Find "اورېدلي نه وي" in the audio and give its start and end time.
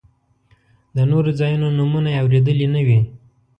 2.23-2.99